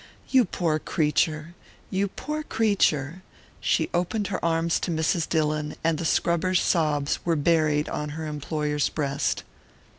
"You 0.29 0.45
poor 0.45 0.79
creature...you 0.79 2.07
poor 2.07 2.41
creature...." 2.41 3.21
She 3.59 3.87
opened 3.93 4.29
her 4.29 4.43
arms 4.43 4.79
to 4.79 4.89
Mrs. 4.89 5.29
Dillon, 5.29 5.75
and 5.83 5.99
the 5.99 6.05
scrubber's 6.05 6.59
sobs 6.59 7.19
were 7.23 7.35
buried 7.35 7.87
on 7.87 8.09
her 8.17 8.25
employer's 8.25 8.89
breast. 8.89 9.43